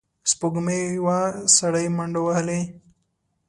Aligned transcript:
سپوږمۍ 0.31 0.83
وه، 1.05 1.19
سړی 1.57 1.85
منډې 1.97 2.21
وهلې. 2.25 2.61